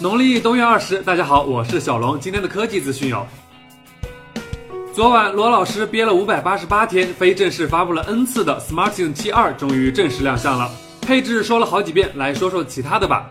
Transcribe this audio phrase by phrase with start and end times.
[0.00, 2.20] 农历冬月二十，大家好，我是小龙。
[2.20, 3.26] 今天的科技资讯有：
[4.94, 10.70] 昨晚罗老师憋了五百八十八天，非正式发布了 N 次的 SmartTune T2 终于正式亮相了。
[11.00, 13.28] 配置说了好几遍，来说说其他的吧。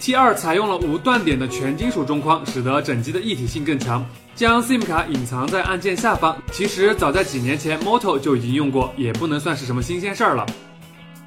[0.00, 4.04] T2 采用了无断点的全金属中框，使得整机的一体性更强。
[4.34, 10.44] 将 SIM 卡隐藏在按键下方，其实早在几年前 Moto 就已经用过，也不能算是什么新鲜事儿了。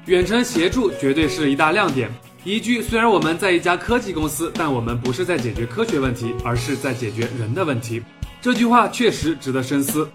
[0.04, 2.10] 远程协助绝对是一大亮点。
[2.44, 8.02] 一句虽然我们在一家科技公司，但我们不是在解决科学问题，而是在解决人的问题。
[8.42, 10.06] 这句话确实值得深思。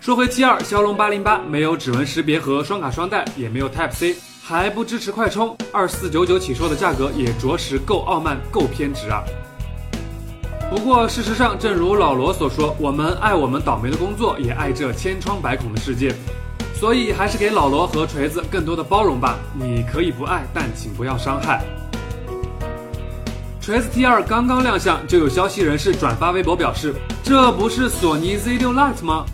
[0.00, 9.24] 说回 T2，骁龙八零八没有指纹识别和双卡双待，也没有 Type C，还不支持快充，二四九九起售的价格也着实够傲慢，够偏执啊。
[10.70, 16.14] 不过，事实上，正如老罗所说，我们爱我们倒霉的工作，也爱这千疮百孔的世界，
[16.74, 19.38] 所以还是给老罗和锤子更多的包容吧。
[19.54, 21.62] 你可以不爱，但请不要伤害。
[23.60, 29.24] 锤子 T2 刚刚亮相，就有消息人士转发微博表示，这不是索尼 Z6 Lite 吗？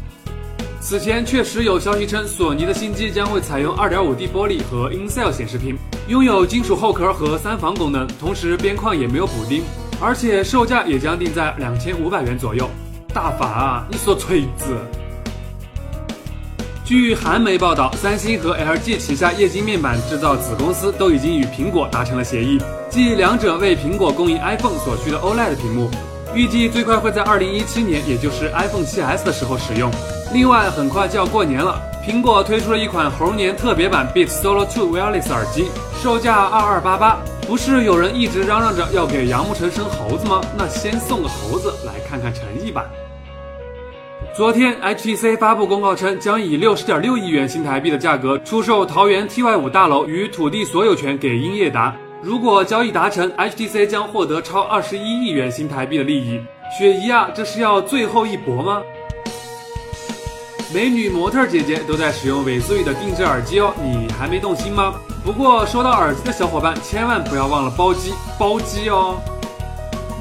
[0.81, 9.65] 此前确实有消息称，索尼的新机将会采用 2.5D 玻璃和 In-Cell 显示屏，拥有金属后壳和三防功能，同时边框也没有补丁。
[10.01, 12.71] 而且售价也将定在两千五百元左右，
[13.13, 13.87] 大法啊！
[13.91, 14.77] 你说锤子？
[16.89, 22.59] 据韩媒报道，三星和 LG 旗下液晶面板制造子公司都已经与苹果达成了协议，
[22.89, 25.91] 即两者为苹果供应 iPhone 所需的 OLED 屏幕，
[26.35, 29.93] 预计最快会在二零一七年，也就是 iPhone 7s 的时候使用。
[30.33, 35.69] 另外，很快就要过年了，苹果推出了一款猴年特别版 Beats Solo 2 Wireless 耳机，
[36.03, 37.19] 售价二二八八。
[37.47, 40.41] 不是有人一直嚷嚷着要给杨慕辰生猴子吗？
[40.57, 42.87] 那先送个猴子来看看诚意吧。
[44.37, 51.97] 昨天 HTC 发布公告称，将以六十点六亿元新台币的价格出售桃园 TY 五大楼与土地所有权给英业达。
[52.23, 56.41] 如果交易达成，HTC 将获得超二十一亿元新台币的利益。
[56.79, 58.81] 雪姨啊，这是要最后一搏吗？
[60.73, 64.95] 美女模特姐姐都在使用尾速的定制耳机哦，你还没动心吗？
[65.25, 69.17] 不过说到耳机的小伙伴，千万不要忘了包机，包机哦！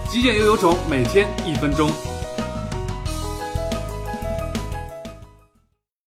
[0.09, 1.91] 极简又有种，每天一分钟。